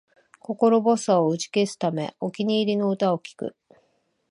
[0.39, 3.55] 心細さを打ち消すため、お気に入りの歌を聴く